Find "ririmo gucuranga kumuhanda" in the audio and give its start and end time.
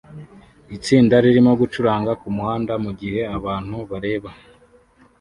1.23-2.73